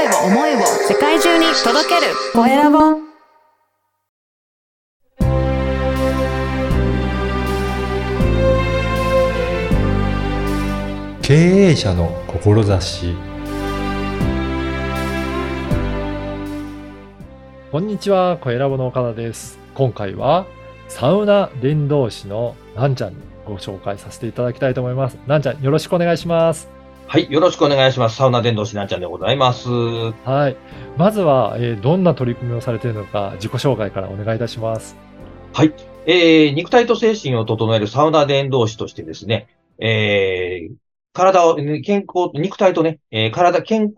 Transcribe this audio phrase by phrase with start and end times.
[0.00, 2.78] 声を思いを世界中に届けるコエラボ
[11.20, 13.14] 経営者の志
[17.70, 19.58] こんにちは、コエラボの岡田です。
[19.74, 20.46] 今回は
[20.88, 25.18] サウナ伝道師のなんちゃんにご紹介させていただきたいと思います。
[25.26, 26.79] なんちゃん、よろしくお願いします。
[27.12, 27.26] はい。
[27.28, 28.14] よろしくお願いします。
[28.14, 29.68] サウナ伝道師なんちゃんでございます。
[29.68, 30.56] はい。
[30.96, 34.96] まずは、えーどんな取り組みをされているのか、自己紹介からお願いいたします。
[35.52, 35.74] はい。
[36.06, 39.48] えー、肉体と精神を整えるサウナ伝道師としてですね、
[39.80, 40.74] えー、
[41.12, 43.96] 体を、ね健康、肉体とね、えー体、健康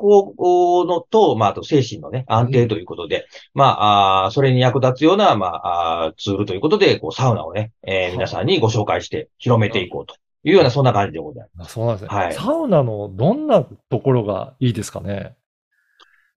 [0.87, 11.69] のと、まあ、あと精神のね、安定ということで、まあ、あーそれに役立つような、まあ、あーツールということで、こう、サウナをね、えーはい皆さんにご紹介して広めていこうというような、そんな感じでございます。
[11.69, 12.35] あそうなんですね、はい。
[12.35, 15.35] サウナのどんなところがいいですかね？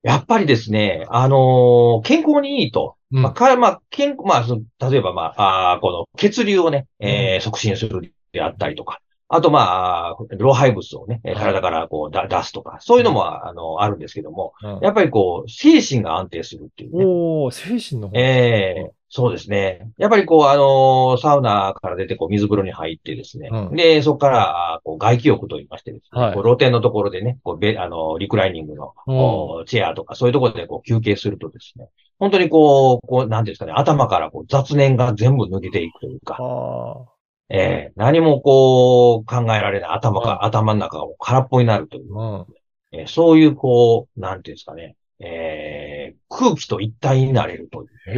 [0.04, 2.96] やっぱりですね、あのー健康にいいと。
[3.12, 3.22] うん。
[3.24, 14.80] まあ、か、まあ、健まあ、その例えば、まあ、あーこの血流をね、えー促進するであったりとか、あと、まあ、老廃物をね、体からこうだ出すとか、そういうのも、あの、あるんですけども、うん。
[14.84, 17.04] やっぱりこう、精神が安定するっていうね。
[17.04, 18.14] おー、精神の方。
[18.20, 19.94] ええそうですね。
[19.98, 23.48] やっぱりこう、あのーサウナから出て、こう、水風呂に入ってですね。
[23.50, 26.22] うんで、そこから、こう、外気浴と言いましてですね。
[26.22, 31.88] はいこう露天のところでね、こう、べ、あのーリクライニングの、うんこうチェアとか、そういうところでこう、休憩するとですね。
[32.20, 37.06] 本当にこう、こう、なんていうんですかね、頭からこう、雑念が全部抜けていくというか、あ
[37.48, 42.46] ええ何もこう、考えられない頭うんが、頭の中が空っぽになるという、あ、うん。
[42.92, 47.90] えーそういうこう、なんていうんですかね、ええ空気と一体になれるという。
[48.08, 48.14] へ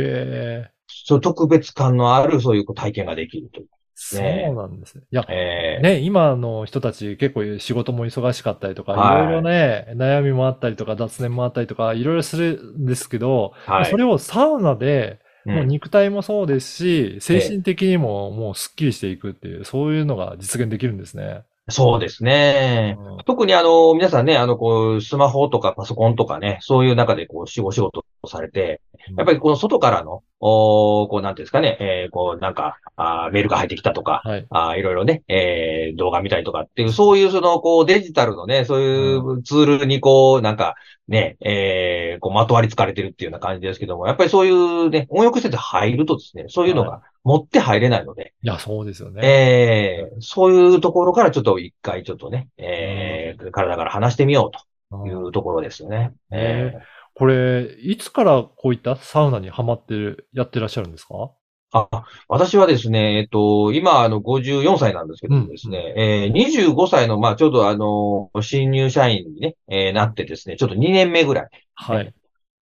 [0.65, 3.67] え、そう、特別感のある、そういう体験ができるという。
[3.99, 4.21] そう
[4.55, 5.03] なんですね。
[5.11, 13.85] いや、ええね、今の人たち結構仕事も忙しかったりとか、はいいろいろね、悩みもあったりとか、雑念もあったりとか、いろいろするんですけど、はい。
[13.85, 21.43] それをサウナで、うんもう肉体もそうですし、精神的にももうスッキリしていくっていう、そういうのが実現できるんですね。
[21.69, 22.97] そうですね。
[22.99, 27.91] うん特にあの、皆さんね、あの、こう、スマホとかパソコンとかね、そういう中でこう、仕事を
[28.27, 28.81] されて、
[29.17, 34.45] やっぱりこの外からの、おーこう、なんていうんですかね、えーこう、なんか、あーメールが入ってきたとか、はい。
[34.49, 40.75] あーいろいろね、えー動画見たりとかっていう、そういうその、こう、デジタルのね、そういうツールにこう、なんか、
[41.07, 49.21] ね、えーこう、まとわりつかれてるっていうような感じですけども、やっぱりそういうね、温浴施設入るとですね、そういうのが持って入れないので、いや、そうですよね。
[49.25, 55.97] えーそういうところからちょっと一回ちょっとね、えー体から離してみようというところですよね。
[55.97, 56.13] ね。
[56.31, 56.73] え
[57.17, 61.31] これ、いつからこういったサウナにハマってる、やってらっしゃるんですか？
[61.73, 71.47] ーあ、私はですね、えっと、今、あの、54歳なんですけどもですね、えー25歳の、まあ、ちょうどあの、新入社員にね、えーなってですね、ちょっと2年目ぐらい。
[71.73, 72.13] はい。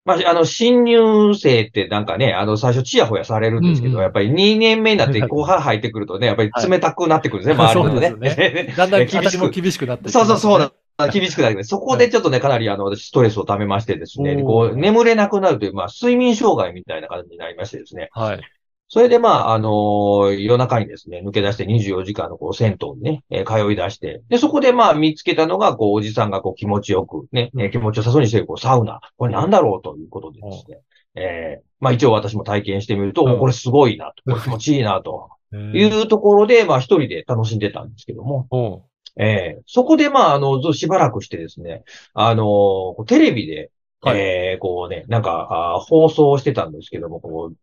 [0.05, 7.75] まあ、あの、新入生ってなんかね、あの、最初チヤホヤされるんですけど、うんうんやっぱり2年目になって後半入ってくるとね、やっぱり冷たくなってくるんですね、はい。
[7.75, 8.11] 周りのね。
[8.11, 9.49] そうですだんだん 厳しく。
[9.49, 10.75] 厳しくなってきそうそうそう。
[11.13, 11.69] 厳しくなります。
[11.69, 18.09] そこでちょっとね、かなりあの、私ストレスを溜めましてですね、こう、眠れなくなるという、まあ、睡眠障害みたいな感じになりましてですね。
[18.13, 18.41] はい。
[18.87, 29.01] それでまあ、あのー夜中にですね、抜け出して24時間のこう、銭湯にね、えー通い出して、で、そこでまあ、見つけたのが、こう、おじさんがこう、気持ちよく、ね、えー気持ちよさそうにしてる、こう、サウナ。
[29.17, 30.81] これなんだろうということでですね。
[31.17, 38.47] えーまあ一応私も体験してみると、うんおこれすごいなと、これ気持ちいいなとい いうところで、まあ一人で楽しんでたんですけども、
[39.17, 39.63] ええ。
[39.67, 43.71] そこで、まあ、あの、ずしばらくしてですね、あのテレビで、
[44.01, 44.19] はい。
[44.19, 47.57] ええこうね、なんか、あ放送をしてたんですけども、こう、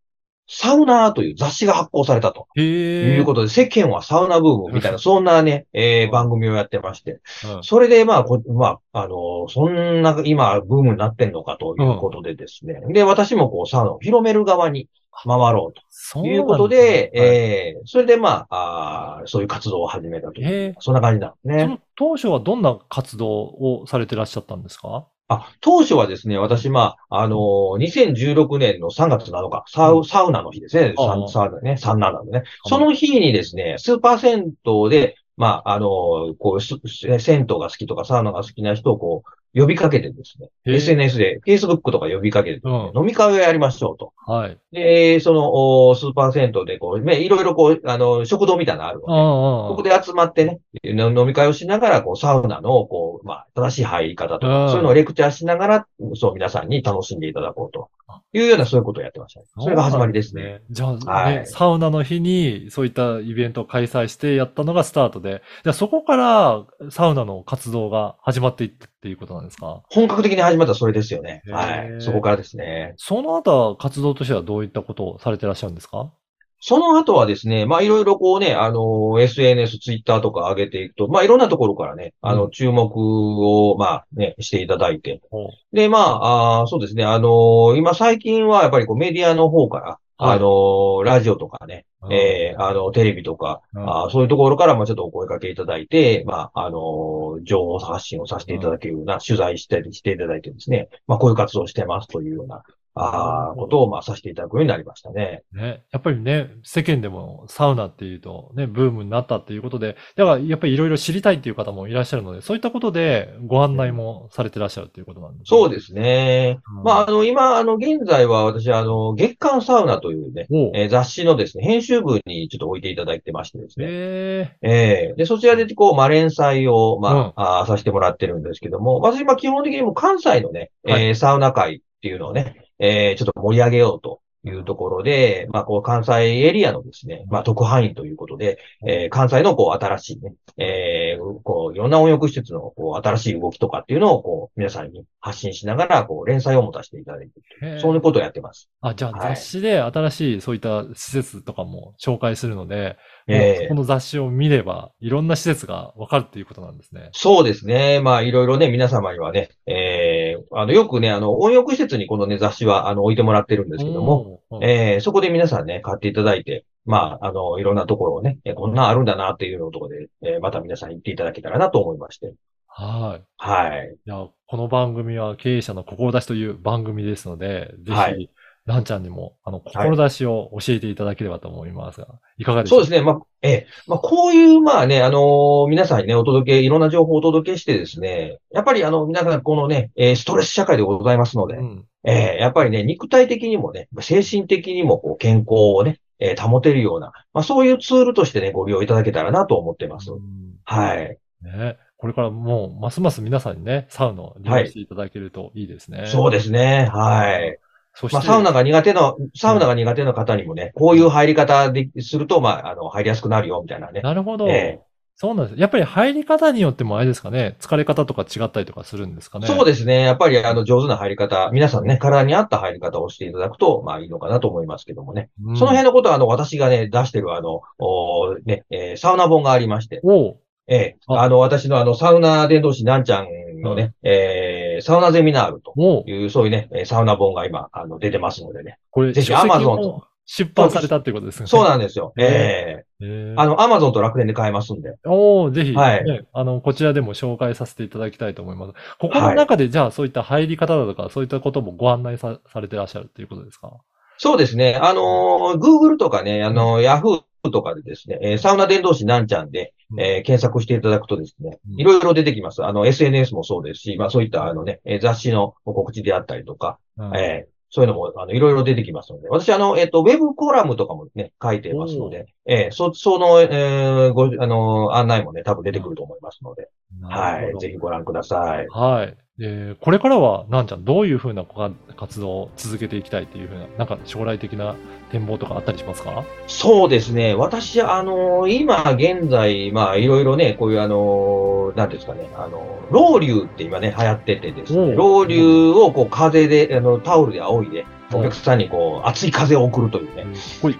[0.47, 2.47] サウナーという雑誌が発行されたと。
[2.59, 15.81] いうことで、世間はサウナブームみたいな、そんなね、ええうん番組をやってまして、うんそれで、まあ、こまあ、あのそんな、今、ブームになってんのかということでですね、で、私もこう、サウナを広める側に回ろうと。
[15.89, 20.41] そういうことで、なんすねはいええそれでまあ、あーそういう活動を始めたと
[20.79, 21.79] そんな感じなんですね。
[21.95, 25.07] 当初はどんな活動をされてらっしゃったんですか？
[25.27, 30.93] あ、当初はですね、私、まあ、あのー2016年の3月7日、サウ、サウナの日ですね。
[30.97, 32.43] ササウナね、サンナなんでね。
[32.65, 36.75] あその日にですね、スーパー銭湯で、まあ、あのーこう、す
[37.19, 44.13] 銭湯が好きとかサウナが好きな人をこう、呼びかけてですね、SNS で、Facebook とか呼びかけて飲み会をやりましょうと。
[44.25, 44.57] はい。
[44.71, 54.53] で、その、おスーパー銭湯でこう、ね、いろいろこう、あの、食堂みたいなのあるので、ああここで集まってね、の飲み会をしながら、こう、サウナの、こう、まあ、正しい入り方とうん。
[54.53, 57.89] か、そういうのをレクチャーしながら、そう、皆さんに楽しんでいただこうと
[58.33, 59.45] いうようなそういうことをやってましたね。
[59.59, 60.61] それが始まりですね。
[60.69, 69.83] じゃあ、ねはいサウナの日にそういったイベントを開催してやったのがスタートで、じゃあそこからサウナの活動が始まっていったっていうことなんですか？
[69.89, 71.41] 本格的に始まったそれですよね。
[71.47, 72.01] はい。
[72.01, 72.93] そこからですね。
[72.97, 76.13] その後は活動としてはどういったことをされてらっしゃるんですか？
[76.63, 85.21] その後はですね、まあいろいろこうね、あの、SNS、ツイッターとか上げていくと、まあいろんなところからね、あの、うん注目を、まあね、していただいて。
[85.31, 90.37] ほうで、まあ、あーそうですね、あの、今最近はやっぱりこうメディアの方から、はい。
[90.37, 93.89] あの、ラジオとかね、えーあの、テレビとか、うん。
[93.89, 102.61] あーそういうところからもちょっとお声掛けいただいて、まあ、あの、情報発信をさせていただけるような、取材して、していただいてですね、まあ、こういう活動をしてますというような、
[102.93, 105.43] あーことを、まあ、させていただくようになりましたね。
[105.53, 116.59] ね、やっぱりね、世間でもサウナっていうとね、ブームになったっていうことで、だからやっぱりいろいろ知りたいっていう方もいらっしゃるので、そういったことでご案内もされてらっしゃるっていうことなんですでそうですね。
[116.77, 116.83] うん。
[116.83, 123.85] まあ、あの、今、あの、現在は私、あの、月刊サウナというね、えー雑誌のですね、編集部にちょっと置いていただいてましてですね。
[123.89, 124.69] ええ
[125.11, 138.57] えで、そちらで、こう、まあ、連載を、まあ、あーさせてもらってるんですけども、私、まあ、基本的にもう関西のね、はえーサウナ界っていうのをね、えーちょっと盛り上げようというところで、まあ、こう、関西エリアのですね、まあ、特派員ということで、
[138.87, 148.69] えー関西の、こう、新しいね、えーこう、いろんな温浴施設の、こう、新しい動きとかっていうのを、こう、皆さんに発信しながら、こう、連載を持たせていただいて、ー、そういうことをやってます。
[148.81, 149.35] あ、じゃあはい。
[149.35, 157.09] 雑誌で新しいそういった施設とかも紹介するので、ええこの雑誌を見れば、いろんな施設がわかるっていうことなんですね。
[157.13, 157.99] そうですね。
[158.01, 172.33] まあ、いろいろね、皆様にはね、えー、あの、よくね、あの、温浴施設にこのね、雑誌は、あの、置いてもらってるんですけども、えー、そこで皆さんね、買っていただいて、まあ、あの、いろんなところをね、えこんなんあるんだなっていうのところで、えーまた皆さん行っていただけたらなと思いまして。
[172.67, 173.23] はい。
[173.37, 173.95] はい。
[174.05, 178.29] いや、この番組は経営者の志という番組ですので、ぜひ、はい
[178.65, 182.85] ランちゃんにも、あの、志を教えていただければと思いますが、いかがでしょう？
[182.85, 183.05] そうですね。
[183.05, 191.85] まあ、ええまあ、こういう、まあね、あのー皆さんにね、お届け、いろんな情報をお届けしてですね、やっぱりあの、皆さんこのね、えーストレス社会でございますので、うん。
[192.03, 200.11] えーやっぱりね、肉体的にもね、精神的にもこう健康をね、えー保てるような、まあそういうツールとしてね、ご利用いただけたらなと思ってます。
[200.11, 200.19] うん
[200.63, 201.17] はい。
[201.41, 206.05] ね、これからもう、ますます皆さんにね、サウナを利用していただけるといいですね。
[206.05, 206.87] そうですね。
[206.93, 207.57] はい。
[207.93, 214.01] そして、まあサウナが苦手な、サウナが苦手な方にもね、こういう入り方ですると、まあ、あの、入りやすくなるよ、みたいなね。
[214.01, 214.47] なるほど。
[214.47, 214.91] ええ
[215.21, 215.59] そうなんです。
[215.59, 219.45] やっぱり入り方によってもあれですかね、疲れ方とか違ったりとかするんですかね。
[219.45, 220.01] そうですね。
[220.01, 225.29] やっぱり、あの、上手な入り方、皆さんね、体に合った入り方をしていただくと、まあいいのかなと思いますけどもね。
[225.45, 230.37] うんその辺のことは、あの、私がね、出してる、あの、おね、えーサウナ本がありまして、おう
[230.67, 233.27] ええああの、私のあの、サウナ伝道師なんちゃん
[233.61, 235.73] のね、えーサウナゼミナールと
[236.07, 238.77] いう、そういうね、えーサウナ本が今、あの、出てますのでね。
[238.89, 241.47] これ、ぜひ書籍 Amazon もと出版されたっていうことですね。
[241.47, 242.13] そうなんですよ。
[242.17, 244.93] ええええあの、アマゾンと楽天で買えますんで。
[245.05, 248.73] おおぜひ、ねはいあの、こちらでも紹介させていただきたいと思います。
[248.99, 253.77] ここの中で、じゃあ、そういった入り方だとか、そういったこともご案内さされてらっしゃるっていうことですか？
[254.23, 254.75] そうですね。
[254.75, 262.63] あのー、Google とかね、あのー、Yahoo とかでですね、えーサウナ伝道師なんちゃんで、えー検索していただくとですね、うんいろいろ出てきます。
[262.63, 276.67] あの、SNS もそうですし、まあそういったあのね、えー雑誌の告知であったりとか、うんえーそういうのも、あの、いろいろ出てきますので、私、あの、えっ、と、ウェブコラムとかもね、書いてますので、えーそ、その、えーご、あの、案内もね、多分出てくると思いますので、
[276.99, 277.57] なはい。
[277.59, 278.67] ぜひご覧ください。
[278.67, 279.17] はい。
[279.43, 284.75] えーこれからは、なんちゃん、どういうふうなご活動を続けていきたいっていうふうな、なんか将来的な
[285.11, 286.23] 展望とかあったりしますか？
[286.45, 287.33] そうですね。
[287.33, 292.61] 私、あの今現在、まあ、いろいろね、こういうあのなんですかね、あの
[292.91, 300.27] ロウリュって今ね、流行っててですね、おうロウリュをこう風で、あの、タオルで仰いで、おお客さんにこう、熱い風を送るというね、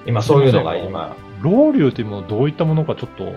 [0.06, 3.34] 今そういうのが今、ロウリュウというものどういったものかちょっと、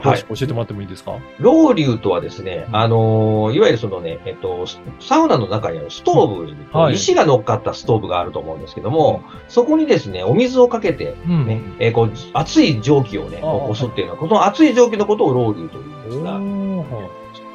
[0.00, 4.66] 詳しく教えてもらってもいいですか、ロウリュとはですね、あのいわゆるそのね、えっと、
[5.00, 6.26] サウナの中にあるストー
[6.72, 6.94] ブはい。
[6.94, 11.46] 石が乗っかったストーブがあると思うんですけども、そこにですね、お水をかけて、うん。
[11.46, 16.40] ね、えーこう、熱い蒸気をね、起こすっていうのは、この熱い蒸気のことをロウリュというんですが、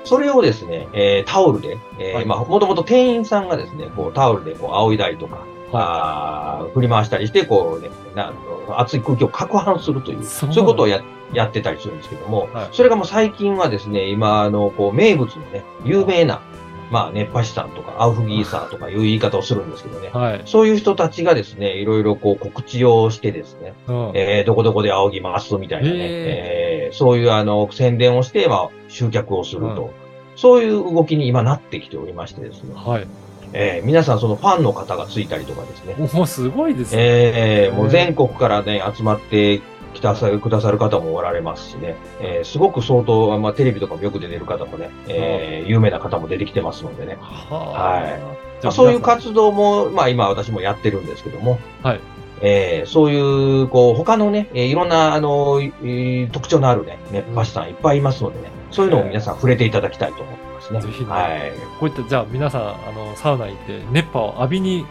[0.03, 2.25] それをですね、えータオルで、えーはい。
[2.25, 5.45] まあ、もともと店員さんがですね、こう、タオルでこう、仰いだりとか、
[5.79, 8.33] あー振り回したりして、こうね、な
[8.77, 11.01] 熱い空気を攪拌するという、そそうういうことをや
[11.33, 16.41] やってたりするんですけども、はいそれがもう最近はですね、今、あの、こう、名物のね、有名な、
[16.91, 20.41] まあ、熱波師さんとか、アウフギーサーとかいう言い方をするんですけどね、 はい。
[20.45, 24.11] そういう人たちがですね、いろいろこう告知をしてですね、うん。
[24.13, 29.89] えーどこどこで仰ぎますみたいなね、へえーそういうあの宣伝をして、まあ、集客をすると
[30.35, 32.73] そういう動きに今なってきておりましてですね。
[32.75, 33.07] はい。
[33.53, 35.95] えー皆さんそのファンの方がついたりとかですね。
[36.13, 37.01] もうすごいですね。
[37.01, 39.61] えーもう全国からね、集まって
[39.93, 41.95] きたさくださる方もおられますしね。
[42.19, 47.17] えーすごく相当、まあテレビとかもよく出てる方もね、えー有名な方も出てきてますのでね。
[47.19, 48.27] ははいま
[48.63, 51.99] ああ、そういう活動も、まあ今私もやってるんですけども、はい。
[52.45, 60.81] えーそういう、こう、他のね、えーいろんな、あの、えー特徴のあるね、熱波師さんいっぱいいますのでね、そういうのを皆さん触れていただきたいと思いますね。
[60.81, 61.51] ぜひねはい。
[61.79, 64.85] こういった、じゃあ皆さん、あの、サウナ行って熱波を浴びに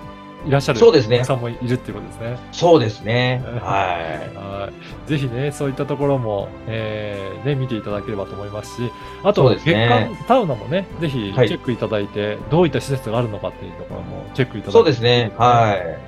[0.45, 2.39] いらっしゃるそうですね皆さんもいるっていうことですね。
[2.51, 3.43] そうですね。
[3.61, 4.69] はは
[5.07, 5.09] い。
[5.09, 8.93] ぜひね、そういったところも、えー、ね、見ていただければと思いますし、
[9.23, 14.67] あと、月ね間サウナもね、ぜひチはいェックいただいて、どういった施設があるのかっていうところもチェックいただい。
[14.67, 14.71] いて。
[14.73, 15.31] そうですね。
[15.39, 15.99] はい。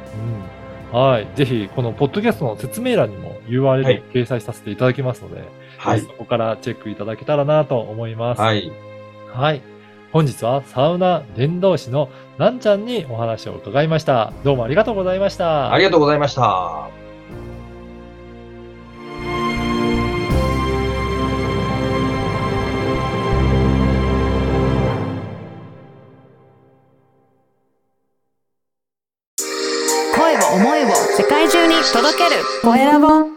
[0.94, 1.00] うん。
[1.00, 1.28] はい。
[1.34, 5.42] ぜひ、このポッドキャストの説明欄にもは URL いを掲載させていただきますので、
[5.78, 6.08] はいそ。
[6.08, 8.40] こからチェックいただけたらなと思います。
[8.40, 8.72] はい。
[9.32, 9.62] はい。
[10.12, 12.08] 本日はサウナ伝道師の
[12.38, 14.32] なんちゃんにお話を伺いました。
[14.44, 15.72] どうもありがとうございました。
[15.72, 17.03] ありがとうございました。
[31.94, 32.42] 届ける。
[32.60, 33.33] コエラボ。